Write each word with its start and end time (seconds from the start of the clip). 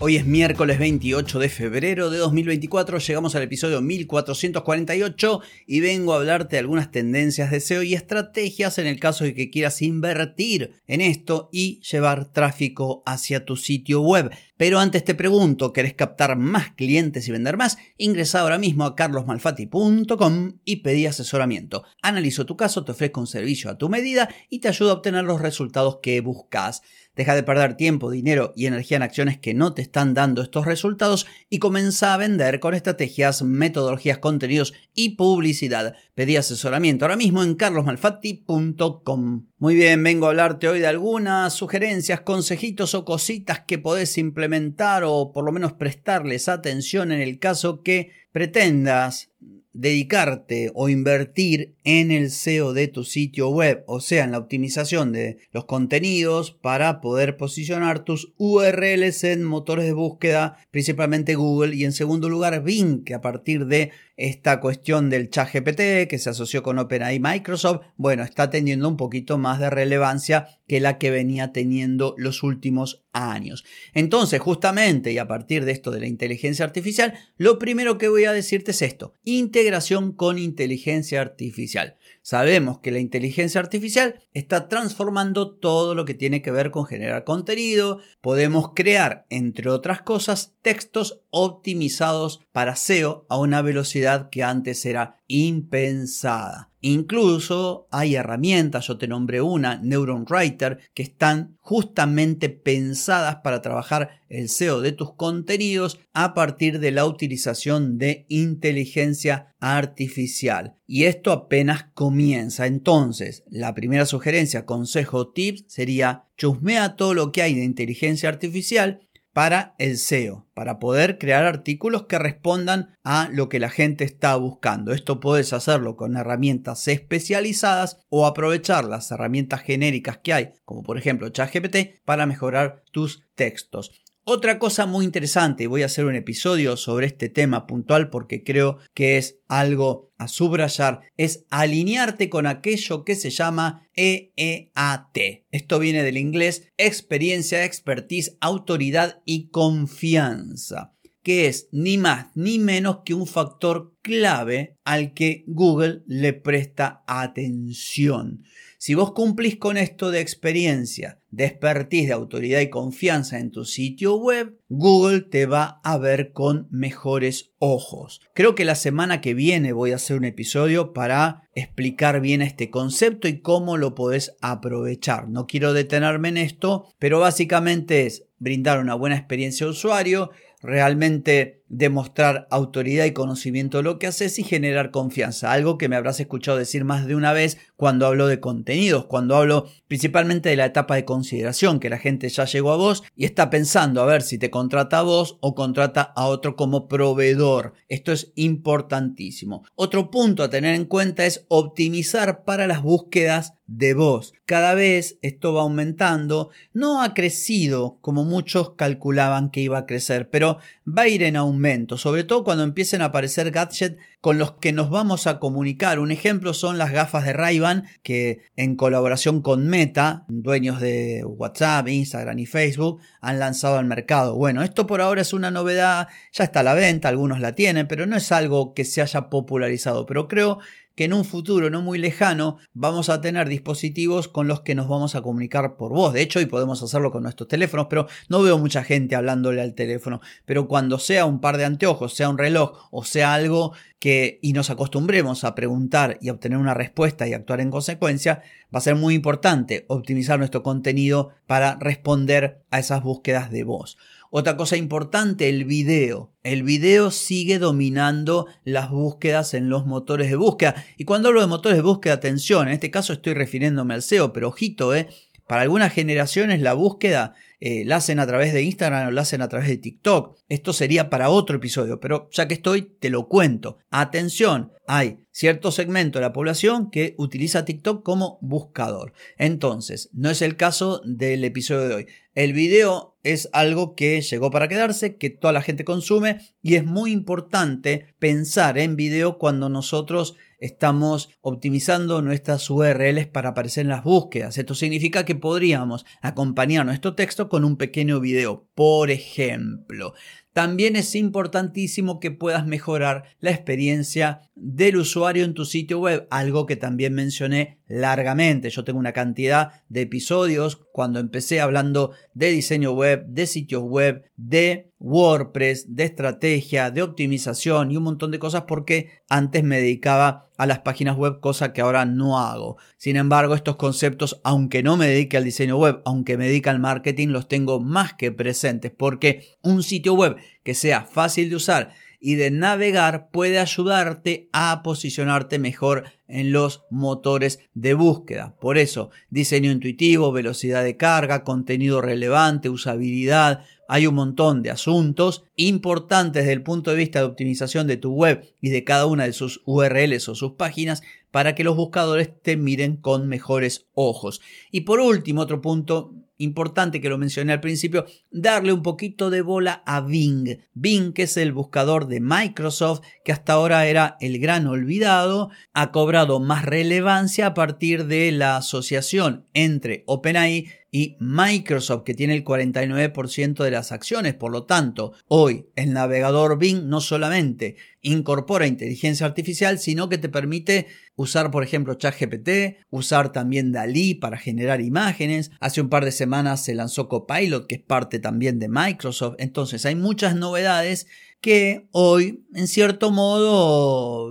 Hoy 0.00 0.14
es 0.14 0.26
miércoles 0.26 0.78
28 0.78 1.40
de 1.40 1.48
febrero 1.48 2.08
de 2.08 2.18
2024, 2.18 2.98
llegamos 2.98 3.34
al 3.34 3.42
episodio 3.42 3.80
1448 3.80 5.40
y 5.66 5.80
vengo 5.80 6.12
a 6.12 6.18
hablarte 6.18 6.54
de 6.54 6.60
algunas 6.60 6.92
tendencias 6.92 7.50
de 7.50 7.58
SEO 7.58 7.82
y 7.82 7.94
estrategias 7.94 8.78
en 8.78 8.86
el 8.86 9.00
caso 9.00 9.24
de 9.24 9.34
que 9.34 9.50
quieras 9.50 9.82
invertir 9.82 10.80
en 10.86 11.00
esto 11.00 11.48
y 11.52 11.80
llevar 11.80 12.30
tráfico 12.30 13.02
hacia 13.06 13.44
tu 13.44 13.56
sitio 13.56 14.00
web. 14.00 14.30
Pero 14.56 14.78
antes 14.78 15.02
te 15.02 15.16
pregunto, 15.16 15.72
¿querés 15.72 15.94
captar 15.94 16.36
más 16.36 16.72
clientes 16.72 17.26
y 17.26 17.32
vender 17.32 17.56
más? 17.56 17.76
Ingresa 17.96 18.40
ahora 18.40 18.58
mismo 18.58 18.84
a 18.84 18.94
carlosmalfati.com 18.94 20.58
y 20.64 20.76
pedí 20.76 21.06
asesoramiento. 21.06 21.82
Analizo 22.02 22.46
tu 22.46 22.56
caso, 22.56 22.84
te 22.84 22.92
ofrezco 22.92 23.20
un 23.20 23.26
servicio 23.26 23.68
a 23.68 23.78
tu 23.78 23.88
medida 23.88 24.28
y 24.48 24.60
te 24.60 24.68
ayudo 24.68 24.90
a 24.90 24.94
obtener 24.94 25.24
los 25.24 25.40
resultados 25.40 25.98
que 26.02 26.20
buscas. 26.20 26.82
Deja 27.18 27.34
de 27.34 27.42
perder 27.42 27.76
tiempo, 27.76 28.12
dinero 28.12 28.52
y 28.54 28.66
energía 28.66 28.96
en 28.96 29.02
acciones 29.02 29.38
que 29.38 29.52
no 29.52 29.74
te 29.74 29.82
están 29.82 30.14
dando 30.14 30.40
estos 30.40 30.66
resultados 30.66 31.26
y 31.50 31.58
comienza 31.58 32.14
a 32.14 32.16
vender 32.16 32.60
con 32.60 32.74
estrategias, 32.74 33.42
metodologías, 33.42 34.18
contenidos 34.18 34.72
y 34.94 35.16
publicidad. 35.16 35.96
Pedí 36.14 36.36
asesoramiento 36.36 37.04
ahora 37.04 37.16
mismo 37.16 37.42
en 37.42 37.56
carlosmalfatti.com. 37.56 39.46
Muy 39.58 39.74
bien, 39.74 40.00
vengo 40.04 40.26
a 40.26 40.28
hablarte 40.28 40.68
hoy 40.68 40.78
de 40.78 40.86
algunas 40.86 41.52
sugerencias, 41.54 42.20
consejitos 42.20 42.94
o 42.94 43.04
cositas 43.04 43.64
que 43.66 43.78
podés 43.78 44.16
implementar 44.16 45.02
o 45.04 45.32
por 45.32 45.44
lo 45.44 45.50
menos 45.50 45.72
prestarles 45.72 46.48
atención 46.48 47.10
en 47.10 47.20
el 47.20 47.40
caso 47.40 47.82
que 47.82 48.12
pretendas 48.30 49.32
dedicarte 49.78 50.72
o 50.74 50.88
invertir 50.88 51.76
en 51.84 52.10
el 52.10 52.30
SEO 52.30 52.72
de 52.72 52.88
tu 52.88 53.04
sitio 53.04 53.48
web, 53.48 53.84
o 53.86 54.00
sea, 54.00 54.24
en 54.24 54.32
la 54.32 54.38
optimización 54.38 55.12
de 55.12 55.38
los 55.52 55.66
contenidos 55.66 56.50
para 56.50 57.00
poder 57.00 57.36
posicionar 57.36 58.00
tus 58.00 58.34
URLs 58.38 59.22
en 59.22 59.44
motores 59.44 59.86
de 59.86 59.92
búsqueda, 59.92 60.56
principalmente 60.72 61.36
Google, 61.36 61.76
y 61.76 61.84
en 61.84 61.92
segundo 61.92 62.28
lugar 62.28 62.64
Bing, 62.64 63.04
que 63.04 63.14
a 63.14 63.20
partir 63.20 63.66
de 63.66 63.92
esta 64.16 64.58
cuestión 64.58 65.10
del 65.10 65.30
chat 65.30 65.48
GPT 65.52 66.08
que 66.08 66.18
se 66.18 66.30
asoció 66.30 66.64
con 66.64 66.80
OpenAI 66.80 67.20
Microsoft, 67.20 67.82
bueno, 67.96 68.24
está 68.24 68.50
teniendo 68.50 68.88
un 68.88 68.96
poquito 68.96 69.38
más 69.38 69.60
de 69.60 69.70
relevancia 69.70 70.48
que 70.66 70.80
la 70.80 70.98
que 70.98 71.12
venía 71.12 71.52
teniendo 71.52 72.16
los 72.18 72.42
últimos 72.42 73.04
años. 73.12 73.64
Entonces, 73.94 74.40
justamente, 74.40 75.12
y 75.12 75.18
a 75.18 75.28
partir 75.28 75.64
de 75.64 75.72
esto 75.72 75.90
de 75.90 76.00
la 76.00 76.06
inteligencia 76.06 76.64
artificial, 76.64 77.14
lo 77.36 77.58
primero 77.58 77.98
que 77.98 78.08
voy 78.08 78.24
a 78.24 78.32
decirte 78.32 78.72
es 78.72 78.82
esto, 78.82 79.14
integración 79.24 80.12
con 80.12 80.38
inteligencia 80.38 81.20
artificial. 81.20 81.96
Sabemos 82.22 82.80
que 82.80 82.90
la 82.90 82.98
inteligencia 82.98 83.60
artificial 83.60 84.20
está 84.34 84.68
transformando 84.68 85.56
todo 85.56 85.94
lo 85.94 86.04
que 86.04 86.14
tiene 86.14 86.42
que 86.42 86.50
ver 86.50 86.70
con 86.70 86.84
generar 86.84 87.24
contenido. 87.24 88.00
Podemos 88.20 88.72
crear, 88.74 89.26
entre 89.30 89.70
otras 89.70 90.02
cosas, 90.02 90.54
textos 90.60 91.22
optimizados 91.30 92.40
para 92.52 92.76
SEO 92.76 93.24
a 93.28 93.38
una 93.38 93.62
velocidad 93.62 94.28
que 94.30 94.42
antes 94.42 94.84
era 94.84 95.17
impensada. 95.28 96.70
Incluso 96.80 97.88
hay 97.90 98.14
herramientas, 98.14 98.86
yo 98.86 98.98
te 98.98 99.08
nombré 99.08 99.40
una, 99.40 99.78
Neuron 99.78 100.24
Writer, 100.28 100.78
que 100.94 101.02
están 101.02 101.56
justamente 101.60 102.48
pensadas 102.48 103.36
para 103.36 103.62
trabajar 103.62 104.22
el 104.28 104.48
SEO 104.48 104.80
de 104.80 104.92
tus 104.92 105.14
contenidos 105.14 105.98
a 106.12 106.34
partir 106.34 106.78
de 106.78 106.92
la 106.92 107.04
utilización 107.04 107.98
de 107.98 108.26
inteligencia 108.28 109.54
artificial. 109.58 110.76
Y 110.86 111.04
esto 111.04 111.32
apenas 111.32 111.86
comienza. 111.94 112.66
Entonces, 112.66 113.42
la 113.50 113.74
primera 113.74 114.06
sugerencia, 114.06 114.64
consejo, 114.64 115.32
tips 115.32 115.64
sería 115.66 116.26
chusmea 116.36 116.94
todo 116.94 117.14
lo 117.14 117.32
que 117.32 117.42
hay 117.42 117.54
de 117.54 117.64
inteligencia 117.64 118.28
artificial 118.28 119.00
para 119.38 119.76
el 119.78 119.98
SEO, 119.98 120.48
para 120.52 120.80
poder 120.80 121.16
crear 121.16 121.44
artículos 121.44 122.06
que 122.06 122.18
respondan 122.18 122.96
a 123.04 123.28
lo 123.32 123.48
que 123.48 123.60
la 123.60 123.70
gente 123.70 124.02
está 124.02 124.34
buscando. 124.34 124.92
Esto 124.92 125.20
puedes 125.20 125.52
hacerlo 125.52 125.94
con 125.94 126.16
herramientas 126.16 126.88
especializadas 126.88 128.00
o 128.08 128.26
aprovechar 128.26 128.84
las 128.84 129.12
herramientas 129.12 129.60
genéricas 129.60 130.18
que 130.18 130.32
hay, 130.32 130.50
como 130.64 130.82
por 130.82 130.98
ejemplo 130.98 131.28
ChatGPT, 131.28 132.02
para 132.04 132.26
mejorar 132.26 132.82
tus 132.90 133.28
textos. 133.36 134.02
Otra 134.30 134.58
cosa 134.58 134.84
muy 134.84 135.06
interesante, 135.06 135.64
y 135.64 135.66
voy 135.68 135.80
a 135.80 135.86
hacer 135.86 136.04
un 136.04 136.14
episodio 136.14 136.76
sobre 136.76 137.06
este 137.06 137.30
tema 137.30 137.66
puntual 137.66 138.10
porque 138.10 138.44
creo 138.44 138.76
que 138.92 139.16
es 139.16 139.38
algo 139.48 140.12
a 140.18 140.28
subrayar, 140.28 141.00
es 141.16 141.46
alinearte 141.48 142.28
con 142.28 142.46
aquello 142.46 143.06
que 143.06 143.14
se 143.14 143.30
llama 143.30 143.88
EEAT. 143.94 145.46
Esto 145.50 145.78
viene 145.78 146.02
del 146.02 146.18
inglés 146.18 146.68
experiencia, 146.76 147.64
expertise, 147.64 148.36
autoridad 148.42 149.22
y 149.24 149.48
confianza 149.48 150.92
que 151.22 151.46
es 151.46 151.68
ni 151.72 151.98
más 151.98 152.28
ni 152.34 152.58
menos 152.58 153.00
que 153.04 153.12
un 153.12 153.26
factor 153.26 153.94
clave 154.00 154.78
al 154.84 155.12
que 155.12 155.44
Google 155.46 156.02
le 156.06 156.32
presta 156.32 157.02
atención. 157.06 158.44
Si 158.80 158.94
vos 158.94 159.12
cumplís 159.12 159.56
con 159.56 159.76
esto 159.76 160.12
de 160.12 160.20
experiencia, 160.20 161.18
de 161.32 161.46
expertise, 161.46 162.06
de 162.06 162.12
autoridad 162.12 162.60
y 162.60 162.70
confianza 162.70 163.40
en 163.40 163.50
tu 163.50 163.64
sitio 163.64 164.14
web, 164.14 164.56
Google 164.68 165.22
te 165.22 165.46
va 165.46 165.80
a 165.82 165.98
ver 165.98 166.32
con 166.32 166.68
mejores 166.70 167.50
ojos. 167.58 168.20
Creo 168.34 168.54
que 168.54 168.64
la 168.64 168.76
semana 168.76 169.20
que 169.20 169.34
viene 169.34 169.72
voy 169.72 169.90
a 169.90 169.96
hacer 169.96 170.16
un 170.16 170.24
episodio 170.24 170.92
para 170.92 171.42
explicar 171.54 172.20
bien 172.20 172.40
este 172.40 172.70
concepto 172.70 173.26
y 173.26 173.40
cómo 173.40 173.76
lo 173.76 173.96
podés 173.96 174.36
aprovechar. 174.40 175.28
No 175.28 175.48
quiero 175.48 175.72
detenerme 175.72 176.28
en 176.28 176.36
esto, 176.36 176.86
pero 177.00 177.18
básicamente 177.18 178.06
es 178.06 178.27
brindar 178.38 178.78
una 178.80 178.94
buena 178.94 179.16
experiencia 179.16 179.66
de 179.66 179.72
usuario, 179.72 180.30
realmente 180.60 181.62
demostrar 181.68 182.48
autoridad 182.50 183.04
y 183.04 183.12
conocimiento 183.12 183.78
de 183.78 183.84
lo 183.84 183.98
que 183.98 184.06
haces 184.06 184.38
y 184.38 184.42
generar 184.42 184.90
confianza. 184.90 185.52
Algo 185.52 185.78
que 185.78 185.88
me 185.88 185.96
habrás 185.96 186.18
escuchado 186.18 186.56
decir 186.56 186.84
más 186.84 187.06
de 187.06 187.14
una 187.14 187.32
vez 187.32 187.58
cuando 187.76 188.06
hablo 188.06 188.26
de 188.26 188.40
contenidos, 188.40 189.06
cuando 189.06 189.36
hablo 189.36 189.68
principalmente 189.86 190.48
de 190.48 190.56
la 190.56 190.66
etapa 190.66 190.96
de 190.96 191.04
consideración, 191.04 191.78
que 191.78 191.90
la 191.90 191.98
gente 191.98 192.28
ya 192.28 192.44
llegó 192.46 192.72
a 192.72 192.76
vos 192.76 193.02
y 193.14 193.24
está 193.24 193.50
pensando 193.50 194.02
a 194.02 194.06
ver 194.06 194.22
si 194.22 194.38
te 194.38 194.50
contrata 194.50 195.00
a 195.00 195.02
vos 195.02 195.36
o 195.40 195.54
contrata 195.54 196.02
a 196.02 196.26
otro 196.26 196.56
como 196.56 196.88
proveedor. 196.88 197.74
Esto 197.88 198.12
es 198.12 198.32
importantísimo. 198.34 199.64
Otro 199.74 200.10
punto 200.10 200.42
a 200.42 200.50
tener 200.50 200.74
en 200.74 200.86
cuenta 200.86 201.26
es 201.26 201.44
optimizar 201.48 202.44
para 202.44 202.66
las 202.66 202.82
búsquedas 202.82 203.54
de 203.68 203.92
voz. 203.92 204.32
Cada 204.46 204.74
vez 204.74 205.18
esto 205.20 205.52
va 205.52 205.60
aumentando, 205.60 206.50
no 206.72 207.02
ha 207.02 207.12
crecido 207.12 207.98
como 208.00 208.24
muchos 208.24 208.70
calculaban 208.74 209.50
que 209.50 209.60
iba 209.60 209.78
a 209.78 209.86
crecer, 209.86 210.30
pero 210.30 210.58
va 210.86 211.02
a 211.02 211.08
ir 211.08 211.22
en 211.22 211.36
aumento, 211.36 211.98
sobre 211.98 212.24
todo 212.24 212.44
cuando 212.44 212.64
empiecen 212.64 213.02
a 213.02 213.06
aparecer 213.06 213.50
gadgets 213.50 213.98
con 214.22 214.38
los 214.38 214.52
que 214.52 214.72
nos 214.72 214.88
vamos 214.88 215.26
a 215.26 215.38
comunicar. 215.38 215.98
Un 215.98 216.10
ejemplo 216.10 216.54
son 216.54 216.78
las 216.78 216.92
gafas 216.92 217.26
de 217.26 217.34
Ray-Ban 217.34 217.84
que 218.02 218.40
en 218.56 218.74
colaboración 218.74 219.42
con 219.42 219.68
Meta, 219.68 220.24
dueños 220.28 220.80
de 220.80 221.22
WhatsApp, 221.24 221.88
Instagram 221.88 222.38
y 222.38 222.46
Facebook, 222.46 223.00
han 223.20 223.38
lanzado 223.38 223.76
al 223.76 223.84
mercado. 223.84 224.34
Bueno, 224.34 224.62
esto 224.62 224.86
por 224.86 225.02
ahora 225.02 225.20
es 225.20 225.34
una 225.34 225.50
novedad, 225.50 226.08
ya 226.32 226.44
está 226.44 226.60
a 226.60 226.64
la 226.64 226.74
venta, 226.74 227.08
algunos 227.10 227.38
la 227.40 227.54
tienen, 227.54 227.86
pero 227.86 228.06
no 228.06 228.16
es 228.16 228.32
algo 228.32 228.72
que 228.72 228.86
se 228.86 229.02
haya 229.02 229.28
popularizado, 229.28 230.06
pero 230.06 230.26
creo 230.26 230.58
que 230.98 231.04
en 231.04 231.12
un 231.12 231.24
futuro 231.24 231.70
no 231.70 231.80
muy 231.80 231.96
lejano 231.96 232.58
vamos 232.72 233.08
a 233.08 233.20
tener 233.20 233.48
dispositivos 233.48 234.26
con 234.26 234.48
los 234.48 234.62
que 234.62 234.74
nos 234.74 234.88
vamos 234.88 235.14
a 235.14 235.22
comunicar 235.22 235.76
por 235.76 235.92
voz. 235.92 236.12
De 236.12 236.22
hecho, 236.22 236.40
hoy 236.40 236.46
podemos 236.46 236.82
hacerlo 236.82 237.12
con 237.12 237.22
nuestros 237.22 237.46
teléfonos, 237.46 237.86
pero 237.88 238.08
no 238.28 238.42
veo 238.42 238.58
mucha 238.58 238.82
gente 238.82 239.14
hablándole 239.14 239.62
al 239.62 239.76
teléfono. 239.76 240.20
Pero 240.44 240.66
cuando 240.66 240.98
sea 240.98 241.24
un 241.24 241.40
par 241.40 241.56
de 241.56 241.66
anteojos, 241.66 242.14
sea 242.14 242.28
un 242.28 242.36
reloj 242.36 242.88
o 242.90 243.04
sea 243.04 243.32
algo 243.32 243.74
que 244.00 244.40
y 244.42 244.54
nos 244.54 244.70
acostumbremos 244.70 245.44
a 245.44 245.54
preguntar 245.54 246.18
y 246.20 246.30
obtener 246.30 246.58
una 246.58 246.74
respuesta 246.74 247.28
y 247.28 247.32
actuar 247.32 247.60
en 247.60 247.70
consecuencia, 247.70 248.42
va 248.74 248.78
a 248.78 248.82
ser 248.82 248.96
muy 248.96 249.14
importante 249.14 249.84
optimizar 249.86 250.40
nuestro 250.40 250.64
contenido 250.64 251.30
para 251.46 251.76
responder 251.76 252.64
a 252.72 252.80
esas 252.80 253.04
búsquedas 253.04 253.52
de 253.52 253.62
voz. 253.62 253.98
Otra 254.30 254.56
cosa 254.56 254.76
importante, 254.76 255.48
el 255.48 255.64
video. 255.64 256.34
El 256.42 256.62
video 256.62 257.10
sigue 257.10 257.58
dominando 257.58 258.46
las 258.62 258.90
búsquedas 258.90 259.54
en 259.54 259.70
los 259.70 259.86
motores 259.86 260.28
de 260.28 260.36
búsqueda. 260.36 260.84
Y 260.98 261.04
cuando 261.04 261.28
hablo 261.28 261.40
de 261.40 261.46
motores 261.46 261.78
de 261.78 261.82
búsqueda, 261.82 262.14
atención, 262.14 262.68
en 262.68 262.74
este 262.74 262.90
caso 262.90 263.14
estoy 263.14 263.32
refiriéndome 263.32 263.94
al 263.94 264.02
SEO, 264.02 264.32
pero 264.34 264.48
ojito, 264.48 264.94
¿eh? 264.94 265.08
Para 265.46 265.62
algunas 265.62 265.94
generaciones 265.94 266.60
la 266.60 266.74
búsqueda 266.74 267.34
eh, 267.60 267.82
la 267.86 267.96
hacen 267.96 268.20
a 268.20 268.26
través 268.26 268.52
de 268.52 268.62
Instagram 268.62 269.08
o 269.08 269.10
la 269.10 269.22
hacen 269.22 269.40
a 269.40 269.48
través 269.48 269.68
de 269.68 269.78
TikTok. 269.78 270.36
Esto 270.50 270.74
sería 270.74 271.08
para 271.08 271.30
otro 271.30 271.56
episodio, 271.56 271.98
pero 272.00 272.28
ya 272.30 272.46
que 272.46 272.54
estoy, 272.54 272.82
te 272.82 273.08
lo 273.08 273.28
cuento. 273.28 273.78
Atención, 273.90 274.72
hay 274.86 275.20
cierto 275.32 275.72
segmento 275.72 276.18
de 276.18 276.26
la 276.26 276.34
población 276.34 276.90
que 276.90 277.14
utiliza 277.16 277.64
TikTok 277.64 278.04
como 278.04 278.38
buscador. 278.42 279.14
Entonces, 279.38 280.10
no 280.12 280.28
es 280.28 280.42
el 280.42 280.56
caso 280.56 281.00
del 281.04 281.42
episodio 281.44 281.88
de 281.88 281.94
hoy. 281.94 282.06
El 282.34 282.52
video 282.52 283.16
es 283.32 283.48
algo 283.52 283.94
que 283.94 284.20
llegó 284.20 284.50
para 284.50 284.68
quedarse, 284.68 285.16
que 285.16 285.30
toda 285.30 285.52
la 285.52 285.62
gente 285.62 285.84
consume 285.84 286.40
y 286.62 286.76
es 286.76 286.84
muy 286.84 287.12
importante 287.12 288.14
pensar 288.18 288.78
en 288.78 288.96
video 288.96 289.38
cuando 289.38 289.68
nosotros 289.68 290.36
estamos 290.58 291.28
optimizando 291.40 292.22
nuestras 292.22 292.68
URLs 292.70 293.26
para 293.26 293.50
aparecer 293.50 293.82
en 293.82 293.90
las 293.90 294.02
búsquedas. 294.02 294.58
Esto 294.58 294.74
significa 294.74 295.24
que 295.24 295.34
podríamos 295.34 296.04
acompañar 296.20 296.86
nuestro 296.86 297.14
texto 297.14 297.48
con 297.48 297.64
un 297.64 297.76
pequeño 297.76 298.18
video, 298.18 298.66
por 298.74 299.10
ejemplo. 299.10 300.14
También 300.58 300.96
es 300.96 301.14
importantísimo 301.14 302.18
que 302.18 302.32
puedas 302.32 302.66
mejorar 302.66 303.22
la 303.38 303.52
experiencia 303.52 304.40
del 304.56 304.96
usuario 304.96 305.44
en 305.44 305.54
tu 305.54 305.64
sitio 305.64 306.00
web, 306.00 306.26
algo 306.30 306.66
que 306.66 306.74
también 306.74 307.14
mencioné 307.14 307.78
largamente. 307.86 308.68
Yo 308.68 308.82
tengo 308.82 308.98
una 308.98 309.12
cantidad 309.12 309.84
de 309.88 310.00
episodios 310.00 310.80
cuando 310.90 311.20
empecé 311.20 311.60
hablando 311.60 312.10
de 312.34 312.50
diseño 312.50 312.90
web, 312.90 313.24
de 313.28 313.46
sitios 313.46 313.84
web, 313.84 314.24
de 314.36 314.90
WordPress, 314.98 315.94
de 315.94 316.02
estrategia, 316.02 316.90
de 316.90 317.02
optimización 317.02 317.92
y 317.92 317.96
un 317.96 318.02
montón 318.02 318.32
de 318.32 318.40
cosas 318.40 318.64
porque 318.66 319.10
antes 319.28 319.62
me 319.62 319.76
dedicaba 319.76 320.47
a 320.58 320.66
las 320.66 320.80
páginas 320.80 321.16
web, 321.16 321.40
cosa 321.40 321.72
que 321.72 321.80
ahora 321.80 322.04
no 322.04 322.38
hago. 322.38 322.76
Sin 322.98 323.16
embargo, 323.16 323.54
estos 323.54 323.76
conceptos, 323.76 324.40
aunque 324.44 324.82
no 324.82 324.96
me 324.96 325.06
dedique 325.06 325.36
al 325.36 325.44
diseño 325.44 325.78
web, 325.78 326.02
aunque 326.04 326.36
me 326.36 326.48
dedique 326.48 326.68
al 326.68 326.80
marketing, 326.80 327.28
los 327.28 327.48
tengo 327.48 327.80
más 327.80 328.14
que 328.14 328.32
presentes 328.32 328.90
porque 328.90 329.56
un 329.62 329.82
sitio 329.82 330.14
web 330.14 330.36
que 330.64 330.74
sea 330.74 331.02
fácil 331.04 331.48
de 331.48 331.56
usar 331.56 331.92
y 332.20 332.34
de 332.34 332.50
navegar 332.50 333.30
puede 333.30 333.60
ayudarte 333.60 334.48
a 334.52 334.82
posicionarte 334.82 335.60
mejor 335.60 336.04
en 336.26 336.52
los 336.52 336.84
motores 336.90 337.60
de 337.74 337.94
búsqueda. 337.94 338.56
Por 338.60 338.78
eso, 338.78 339.10
diseño 339.30 339.70
intuitivo, 339.70 340.32
velocidad 340.32 340.82
de 340.82 340.96
carga, 340.96 341.44
contenido 341.44 342.00
relevante, 342.00 342.68
usabilidad, 342.68 343.64
hay 343.88 344.06
un 344.06 344.14
montón 344.14 344.62
de 344.62 344.70
asuntos 344.70 345.44
importantes 345.56 346.44
desde 346.44 346.52
el 346.52 346.62
punto 346.62 346.90
de 346.90 346.98
vista 346.98 347.18
de 347.18 347.24
optimización 347.24 347.86
de 347.86 347.96
tu 347.96 348.12
web 348.12 348.44
y 348.60 348.68
de 348.68 348.84
cada 348.84 349.06
una 349.06 349.24
de 349.24 349.32
sus 349.32 349.62
URLs 349.64 350.28
o 350.28 350.34
sus 350.34 350.52
páginas 350.52 351.02
para 351.30 351.54
que 351.54 351.64
los 351.64 351.74
buscadores 351.74 352.30
te 352.42 352.56
miren 352.56 352.96
con 352.96 353.28
mejores 353.28 353.86
ojos. 353.94 354.40
Y 354.70 354.82
por 354.82 355.00
último, 355.00 355.40
otro 355.40 355.60
punto 355.60 356.14
importante 356.38 357.00
que 357.00 357.08
lo 357.08 357.18
mencioné 357.18 357.52
al 357.52 357.60
principio, 357.60 358.06
darle 358.30 358.72
un 358.72 358.82
poquito 358.82 359.28
de 359.28 359.42
bola 359.42 359.82
a 359.84 360.00
Bing. 360.00 360.58
Bing, 360.72 361.12
que 361.12 361.24
es 361.24 361.36
el 361.36 361.52
buscador 361.52 362.06
de 362.06 362.20
Microsoft, 362.20 363.00
que 363.24 363.32
hasta 363.32 363.54
ahora 363.54 363.86
era 363.86 364.16
el 364.20 364.38
gran 364.38 364.66
olvidado, 364.66 365.50
ha 365.72 365.90
cobrado 365.90 366.40
más 366.40 366.64
relevancia 366.64 367.46
a 367.46 367.54
partir 367.54 368.06
de 368.06 368.30
la 368.32 368.56
asociación 368.56 369.46
entre 369.52 370.04
OpenAI 370.06 370.68
y 370.90 371.16
Microsoft 371.20 372.04
que 372.04 372.14
tiene 372.14 372.34
el 372.34 372.44
49% 372.44 373.62
de 373.62 373.70
las 373.70 373.92
acciones. 373.92 374.34
Por 374.34 374.52
lo 374.52 374.64
tanto, 374.64 375.12
hoy 375.26 375.66
el 375.76 375.92
navegador 375.92 376.58
Bing 376.58 376.88
no 376.88 377.00
solamente 377.00 377.76
incorpora 378.00 378.66
inteligencia 378.66 379.26
artificial, 379.26 379.78
sino 379.78 380.08
que 380.08 380.18
te 380.18 380.28
permite 380.28 380.86
usar, 381.16 381.50
por 381.50 381.62
ejemplo, 381.62 381.94
ChatGPT, 381.94 382.78
usar 382.90 383.32
también 383.32 383.72
DALI 383.72 384.14
para 384.14 384.38
generar 384.38 384.80
imágenes. 384.80 385.50
Hace 385.60 385.80
un 385.80 385.88
par 385.88 386.04
de 386.04 386.12
semanas 386.12 386.64
se 386.64 386.74
lanzó 386.74 387.08
Copilot, 387.08 387.66
que 387.66 387.76
es 387.76 387.82
parte 387.82 388.18
también 388.18 388.58
de 388.58 388.68
Microsoft. 388.68 389.36
Entonces, 389.38 389.84
hay 389.84 389.96
muchas 389.96 390.36
novedades 390.36 391.06
que 391.40 391.88
hoy, 391.92 392.44
en 392.54 392.66
cierto 392.66 393.10
modo, 393.10 394.30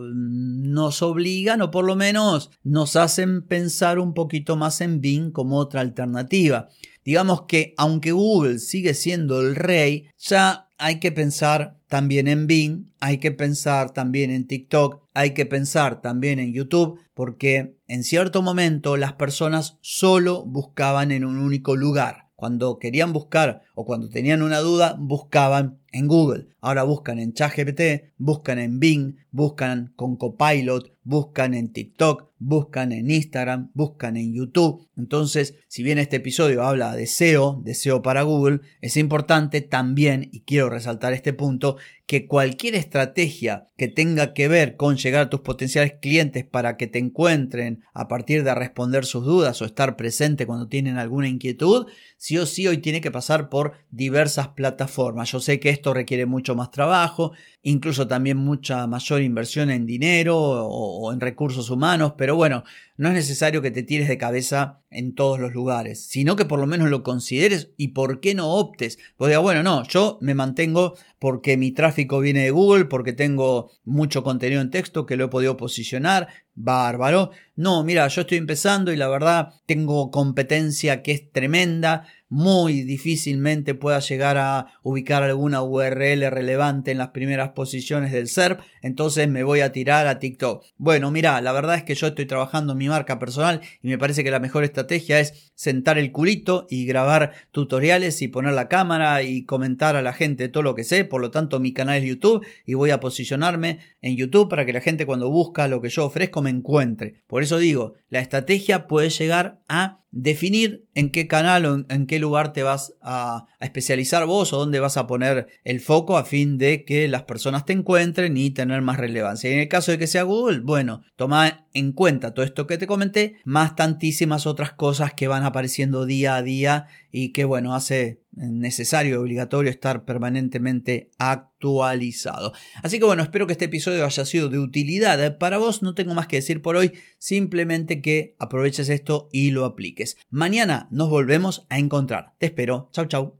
nos 0.78 1.02
obligan 1.02 1.64
o 1.64 1.72
por 1.72 1.86
lo 1.86 1.96
menos 1.96 2.52
nos 2.64 2.96
hacen 2.96 3.42
pensar 3.42 3.98
un 3.98 4.14
poquito 4.14 4.56
más 4.56 4.80
en 4.80 5.02
Bing 5.02 5.32
como 5.32 5.58
otra 5.58 5.82
alternativa. 5.82 6.70
Digamos 7.04 7.46
que 7.48 7.74
aunque 7.78 8.12
Google 8.12 8.60
sigue 8.60 8.94
siendo 8.94 9.42
el 9.42 9.56
rey, 9.56 10.06
ya 10.20 10.70
hay 10.78 11.00
que 11.00 11.12
pensar 11.12 11.80
también 11.88 12.28
en 12.28 12.46
Bing, 12.46 12.92
hay 13.00 13.18
que 13.18 13.32
pensar 13.32 13.92
también 13.92 14.30
en 14.30 14.46
TikTok, 14.46 15.02
hay 15.16 15.34
que 15.34 15.48
pensar 15.48 16.00
también 16.00 16.38
en 16.38 16.54
YouTube, 16.54 17.00
porque 17.16 17.76
en 17.88 18.04
cierto 18.04 18.44
momento 18.44 18.98
las 18.98 19.14
personas 19.14 19.80
solo 19.82 20.46
buscaban 20.46 21.12
en 21.12 21.26
un 21.26 21.40
único 21.40 21.76
lugar. 21.76 22.28
Cuando 22.36 22.78
querían 22.78 23.14
buscar 23.14 23.64
o 23.74 23.84
cuando 23.84 24.10
tenían 24.10 24.44
una 24.44 24.60
duda, 24.60 24.96
buscaban 25.00 25.80
en 25.98 26.08
Google. 26.08 26.48
Ahora 26.62 26.84
buscan 26.84 27.20
en 27.20 27.34
ChatGPT, 27.34 28.14
buscan 28.18 28.60
en 28.60 28.80
Bing, 28.80 29.16
buscan 29.32 29.94
con 29.96 30.16
Copilot, 30.16 30.92
buscan 31.04 31.54
en 31.54 31.72
TikTok, 31.72 32.32
buscan 32.40 32.92
en 32.92 33.10
Instagram, 33.10 33.72
buscan 33.74 34.18
en 34.18 34.34
YouTube. 34.34 34.88
Entonces, 34.98 35.56
si 35.68 35.84
bien 35.84 36.00
este 36.00 36.18
episodio 36.18 36.64
habla 36.64 36.96
de 36.96 37.08
SEO, 37.08 37.62
de 37.64 37.74
SEO 37.74 38.02
para 38.02 38.24
Google, 38.24 38.60
es 38.82 38.98
importante 38.98 39.62
también, 39.62 40.28
y 40.32 40.42
quiero 40.42 40.70
resaltar 40.70 41.14
este 41.14 41.32
punto, 41.34 41.78
que 42.08 42.28
cualquier 42.28 42.76
estrategia 42.76 43.70
que 43.78 43.88
tenga 43.88 44.34
que 44.34 44.48
ver 44.48 44.76
con 44.76 44.98
llegar 44.98 45.24
a 45.24 45.30
tus 45.30 45.42
potenciales 45.42 45.94
clientes 46.02 46.46
para 46.46 46.78
que 46.78 46.88
te 46.88 47.00
encuentren 47.00 47.84
a 47.94 48.08
partir 48.08 48.44
de 48.44 48.56
responder 48.56 49.06
sus 49.06 49.24
dudas 49.24 49.62
o 49.62 49.66
estar 49.66 49.96
presente 49.98 50.46
cuando 50.46 50.68
tienen 50.68 50.98
alguna 50.98 51.28
inquietud, 51.28 51.88
sí 52.18 52.38
o 52.38 52.46
sí 52.46 52.68
hoy 52.68 52.80
tiene 52.80 53.02
que 53.02 53.12
pasar 53.12 53.50
por 53.50 53.74
diversas 53.92 54.50
plataformas. 54.50 55.32
Yo 55.32 55.40
sé 55.40 55.60
que 55.60 55.70
esto 55.70 55.87
requiere 55.94 56.26
mucho 56.26 56.56
más 56.56 56.72
trabajo, 56.72 57.34
incluso 57.62 58.08
también 58.08 58.38
mucha 58.38 58.88
mayor 58.88 59.22
inversión 59.22 59.70
en 59.70 59.86
dinero 59.86 60.38
o, 60.38 61.12
en 61.12 61.20
recursos 61.20 61.70
humanos, 61.70 62.14
pero 62.18 62.36
bueno, 62.36 62.64
no 62.98 63.10
es 63.10 63.14
necesario 63.14 63.62
que 63.62 63.72
te 63.72 63.84
tires 63.84 64.08
de 64.08 64.18
cabeza 64.18 64.82
en 64.90 65.16
todos 65.16 65.40
los 65.40 65.54
lugares, 65.54 66.06
sino 66.06 66.36
que 66.36 66.46
por 66.46 66.60
lo 66.60 66.68
menos 66.68 66.90
lo 66.90 67.04
consideres 67.04 67.72
y 67.78 67.90
por 67.90 68.20
qué 68.20 68.36
no 68.36 68.50
optes. 68.54 68.98
Pues 69.18 69.30
diga, 69.30 69.40
bueno, 69.40 69.64
no, 69.64 69.84
yo 69.88 70.18
me 70.22 70.34
mantengo 70.34 70.96
porque 71.20 71.58
mi 71.58 71.72
tráfico 71.72 72.20
viene 72.20 72.44
de 72.44 72.52
Google, 72.52 72.86
porque 72.86 73.14
tengo 73.14 73.72
mucho 73.84 74.24
contenido 74.24 74.62
en 74.62 74.72
texto 74.72 75.06
que 75.06 75.18
lo 75.18 75.26
he 75.26 75.30
podido 75.30 75.58
posicionar, 75.58 76.28
bárbaro. 76.56 77.32
No, 77.56 77.84
mira, 77.84 78.08
yo 78.08 78.22
estoy 78.22 78.38
empezando 78.38 78.92
y 78.92 78.98
la 78.98 79.08
verdad 79.08 79.54
tengo 79.66 80.12
competencia 80.12 81.02
que 81.04 81.12
es 81.12 81.32
tremenda, 81.32 82.08
muy 82.30 82.82
difícilmente 82.82 83.74
pueda 83.74 84.00
llegar 84.00 84.38
a 84.38 84.68
ubicar 84.84 85.24
alguna 85.24 85.62
URL 85.62 86.30
relevante 86.30 86.92
en 86.92 86.98
las 86.98 87.10
primeras 87.10 87.50
posiciones 87.50 88.12
del 88.12 88.28
SERP, 88.28 88.62
entonces 88.82 89.28
me 89.30 89.44
voy 89.44 89.62
a 89.62 89.72
tirar 89.72 90.08
a 90.08 90.20
TikTok. 90.20 90.66
Bueno, 90.78 91.12
mira, 91.12 91.40
la 91.42 91.52
verdad 91.52 91.76
es 91.76 91.84
que 91.84 91.96
yo 91.96 92.08
estoy 92.08 92.26
trabajando 92.26 92.74
en 92.74 92.80
mi 92.80 92.90
marca 92.90 93.20
personal 93.20 93.62
y 93.82 93.88
me 93.88 93.98
parece 93.98 94.24
que 94.24 94.32
la 94.32 94.40
mejor 94.40 94.64
estrategia 94.64 95.20
es 95.20 95.52
sentar 95.56 95.98
el 95.98 96.12
culito 96.12 96.68
y 96.70 96.86
grabar 96.86 97.34
tutoriales 97.52 98.22
y 98.22 98.28
poner 98.28 98.54
la 98.54 98.68
cámara 98.68 99.24
y 99.24 99.44
comentar 99.46 99.96
a 99.96 100.02
la 100.02 100.14
gente 100.14 100.50
todo 100.50 100.64
lo 100.64 100.76
que 100.76 100.84
sé, 100.84 101.06
por 101.06 101.22
lo 101.22 101.32
tanto 101.32 101.60
mi 101.60 101.74
canal 101.74 101.98
es 101.98 102.04
YouTube 102.04 102.46
y 102.66 102.74
voy 102.74 102.92
a 102.92 103.00
posicionarme 103.00 103.80
en 104.02 104.16
YouTube 104.16 104.50
para 104.50 104.66
que 104.66 104.74
la 104.74 104.82
gente 104.82 105.06
cuando 105.06 105.30
busca 105.30 105.68
lo 105.68 105.82
que 105.82 105.90
yo 105.90 106.06
ofrezco 106.06 106.42
me 106.42 106.50
encuentre. 106.50 107.22
Por 107.28 107.44
eso 107.44 107.58
digo, 107.58 107.94
la 108.10 108.20
estrategia 108.20 108.88
puede 108.88 109.10
llegar 109.10 109.60
a 109.68 110.00
definir 110.12 110.88
en 110.94 111.12
qué 111.12 111.28
canal 111.28 111.66
o 111.66 111.86
en 111.90 112.08
qué 112.08 112.20
lugar 112.20 112.54
te 112.54 112.64
vas 112.64 112.94
a, 113.02 113.46
especializar 113.60 114.26
vos 114.26 114.54
o 114.54 114.58
dónde 114.58 114.80
vas 114.80 114.98
a 114.98 115.08
poner 115.08 115.48
el 115.64 115.80
foco 115.80 116.18
a 116.18 116.24
fin 116.24 116.58
de 116.58 116.86
que 116.86 117.08
las 117.08 117.24
personas 117.24 117.66
te 117.66 117.74
encuentren 117.74 118.38
y 118.38 118.52
tener 118.52 118.82
más 118.82 118.98
relevancia. 118.98 119.50
Y 119.50 119.54
en 119.54 119.60
el 119.60 119.68
caso 119.68 119.92
de 119.92 119.98
que 119.98 120.08
sea 120.08 120.24
Google, 120.24 120.60
bueno, 120.60 121.02
toma 121.16 121.68
en 121.74 121.92
cuenta 121.92 122.34
todo 122.34 122.46
esto 122.46 122.68
que 122.68 122.78
te 122.78 122.88
comenté, 122.88 123.38
más 123.46 123.76
tantísimas 123.76 124.46
otras 124.46 124.74
cosas 124.74 125.14
que 125.14 125.28
van 125.28 125.44
apareciendo 125.44 126.06
día 126.06 126.36
a 126.36 126.44
día 126.44 126.88
y 127.12 127.32
que 127.32 127.46
bueno, 127.46 127.74
hace 127.74 128.22
necesario 128.38 129.20
obligatorio 129.22 129.70
estar 129.72 130.06
permanentemente 130.06 131.12
actualizado. 131.18 132.54
Así 132.84 133.00
que 133.00 133.06
bueno, 133.06 133.24
espero 133.24 133.48
que 133.48 133.54
este 133.54 133.66
episodio 133.66 134.06
haya 134.06 134.26
sido 134.26 134.50
de 134.50 134.60
utilidad 134.60 135.38
para 135.38 135.58
vos. 135.58 135.82
No 135.82 135.96
tengo 135.96 136.14
más 136.14 136.28
que 136.28 136.38
decir 136.38 136.62
por 136.62 136.76
hoy, 136.76 136.94
simplemente 137.18 138.02
que 138.02 138.36
aproveches 138.40 138.90
esto 138.90 139.30
y 139.32 139.52
lo 139.52 139.66
apliques. 139.66 140.18
Mañana 140.30 140.88
nos 140.92 141.10
volvemos 141.10 141.66
a 141.70 141.80
encontrar. 141.80 142.34
Te 142.38 142.48
espero. 142.48 142.90
Chau, 142.94 143.06
chau. 143.06 143.40